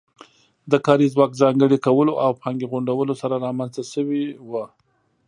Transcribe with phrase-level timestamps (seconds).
[0.71, 4.65] د کاري ځواک ځانګړي کولو او پانګې غونډولو سره رامنځته شوې وه